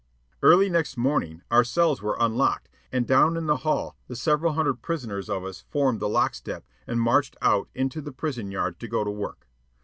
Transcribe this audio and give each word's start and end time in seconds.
Early 0.41 0.67
next 0.67 0.97
morning 0.97 1.43
our 1.51 1.63
cells 1.63 2.01
were 2.01 2.17
unlocked, 2.19 2.69
and 2.91 3.05
down 3.05 3.37
in 3.37 3.45
the 3.45 3.57
hall 3.57 3.95
the 4.07 4.15
several 4.15 4.53
hundred 4.53 4.81
prisoners 4.81 5.29
of 5.29 5.45
us 5.45 5.61
formed 5.69 5.99
the 5.99 6.09
lock 6.09 6.33
step 6.33 6.65
and 6.87 6.99
marched 6.99 7.37
out 7.39 7.69
into 7.75 8.01
the 8.01 8.11
prison 8.11 8.49
yard 8.49 8.79
to 8.79 8.87
go 8.87 9.03
to 9.03 9.11
work. 9.11 9.45